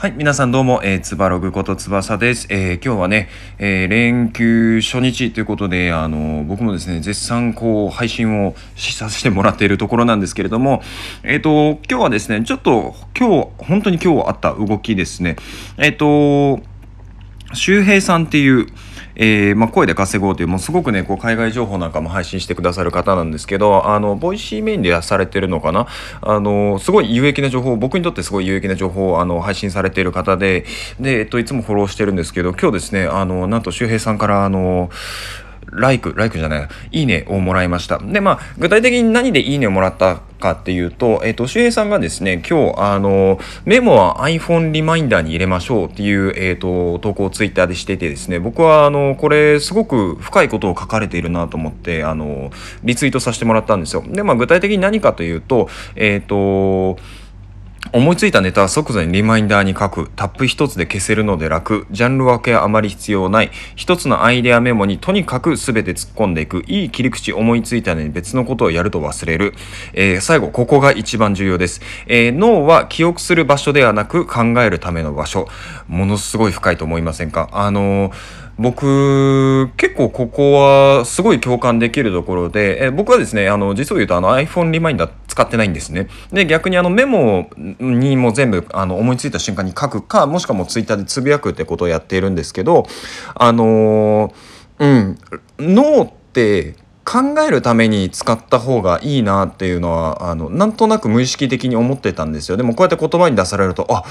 [0.00, 2.46] はい、皆さんどうも、えー、つばログことつばさです。
[2.50, 10.82] えー、今日はね、えー、連休初日ということで、あの僕もですね、絶賛こう、配信をしさせてもらっているところなんですけれども、
[11.24, 15.34] えっ、と、今日はですね、ちょっと、今日、本当に今日あった動きですね、
[15.78, 16.60] えっ、と、
[17.58, 18.66] 周平さんっていう、
[19.20, 25.88] えー、まあ、声で稼ごうという、もうすごくね、こう海外情報なんかも配信してくださる方なんですけど、あの、ボイシーメインでされてるのかな？
[26.20, 30.64] あの、すごい有益な情報、僕にとってすごい有益な情報をあの配信されている方で、
[31.00, 34.88] で、えっと、いつもフォローしてるんですけど、今日ですね、あの、なんと周平さんから、あの、
[35.72, 37.98] ライク、ライクじゃない、いいねをもらいました。
[37.98, 52.50] で、まあ、具体的に何でいいねをもらったかっていうと、えっ、ー、と、周平さんがですね、今日、あの、メモは iPhone リマインダーに入れましょうっていう、えっ、ー、と、投稿をツイッターでしててですね、僕は、あの、これ、すごく深いことを書かれているなと思って、あの、
[52.84, 54.04] リツイートさせてもらったんですよ。
[54.06, 56.98] で、まあ、具体的に何かというと、えっ、ー、と、
[57.92, 60.10] 思いついたネタは即座にリマインダーに書く。
[60.14, 61.86] タップ一つで消せるので楽。
[61.90, 63.50] ジャンル分けはあまり必要ない。
[63.76, 66.64] 一つのアイデアメモにとにかく全て突っ込んでいく。
[66.66, 69.54] いい切り口思いついたのに別のことをやると忘れる。
[69.94, 75.48] えー、最後、ここが一番重要です、えー、脳は記憶する場所ではなく考えるための場所。
[75.88, 77.48] ものすごい深いと思いませんか？
[77.52, 78.12] あのー
[78.60, 86.08] 僕、結構ここはすごい共感できるところで、え僕はですね、あの、実を言うとあの iPhone リマインダー使ってないんですね。
[86.32, 92.86] で、逆にあのメモにも全部あの思いついた瞬間に書くか、もしくはもう Twitter でつぶやくってことをやっているんですけど、
[93.36, 94.34] あの
[94.80, 95.18] うん、
[95.60, 102.56] 脳って考えるために使った方がいいなっていうのは、あの、なんとなく無意識的に思ってたんですよ。
[102.56, 104.02] でもこうやって言葉に出されると、あ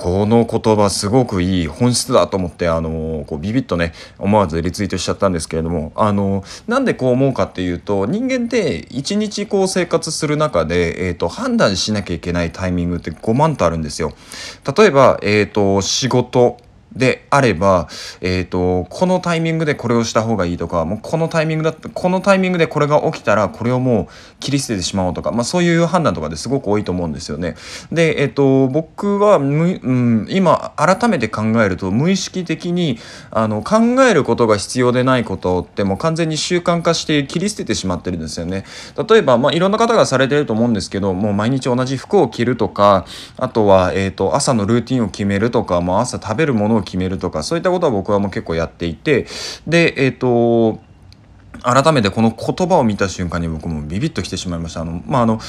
[0.00, 14.12] この言葉すごくいい本質だと思ってあのこうビビッとね思わずリツイートしちゃったんですけれどもあのなんでこう思うかっていうと人間って一日こう生活する中で、えーと、判断しなきゃいけないタイミングって5万とあるんですよ。
[14.76, 16.58] 例えば、えーと仕事
[16.94, 17.88] であれば、
[18.20, 24.06] えーと、このタイミングでこれをした方がいいとかもうこのタイミングだこのタイミングでこれが起きたらこれをもう
[24.40, 27.56] 切り捨ててしまおうとか、まあ、そういう判断とかですごく多いと思うんですよね。
[27.92, 32.98] で、えーと、僕はむ、うん、今改めて考えると無意識的に
[33.30, 38.64] あの考えることが必要でないことってもう完全に習慣化して切り捨ててしまってるんですよね。
[39.08, 43.04] 例えば、まあ、いろんな方がされてると思うんですけどもう毎日同じ服を着るとか
[43.36, 49.26] あとは、えーと朝のルーティンを決めるとか、まあ、朝食べるものをを決めるとかそういったことは僕はもう結構やっていて
[49.66, 50.80] でえっ、ー、と
[51.62, 54.82] 改めてこの言葉を見た瞬間に僕もビビッときてしまいました。
[54.82, 55.40] あの、まあ、あの、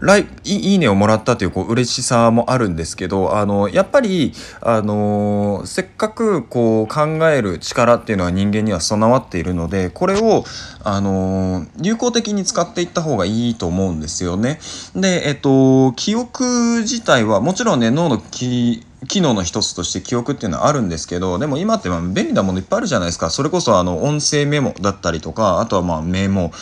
[0.00, 4.32] ライいいねをもらったというこう嬉しさもあるんですけどあのやっぱり
[4.62, 10.44] あのせっかくこう考える力っていうのは人間には備わっているのでこれを
[10.82, 14.58] あの有効的に使っていった方がいいと思うんですよね。
[14.96, 26.52] でえっと記憶自体はもちろんね脳の記機能の一つとして記憶っていうのはあるんですけどでも今ってまあ便利なものいっぱいあるじゃないですかそれこそあの音声メモだったりとかあとはまあメモ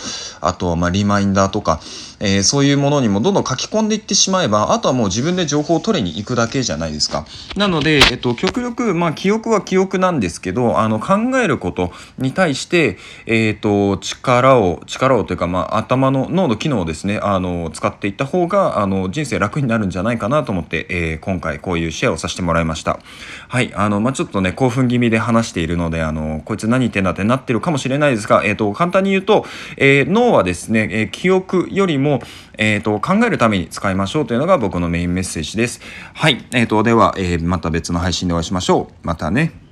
[0.41, 1.81] あとはまあリマインダーとか
[2.21, 7.27] えー、そういうものにもどんどん書き込んでいってしまえば、あとはもう自分で情報を取りに行くだけじゃないですか。
[7.57, 23.01] なので、えっと、極力、まあ、記憶は記憶なんですけど、あの、考えることに対して、えっと、力を、力をというか、まあ、頭の脳の機能をですね、あの、使っていった方が、あの、人生楽になるんじゃないかなと思って、えー、今回こういうシェアをさせてもらいました。
[23.49, 29.45] はい、あの、まあ、ちょっとね、興奮気味で話しているので、あの、こいつ何言ってんだってなってるかもしれないですが、えっと、簡単に言うと、
[29.77, 32.21] えー、脳はですね、え記憶よりも、
[32.59, 35.81] えっ、と、考えるために使いましょうというのが僕のメインメッセージです。
[36.15, 36.45] はい。
[36.53, 39.07] えっ、と、では、え、また別の配信でお会いしましょう。
[39.07, 39.68] またね。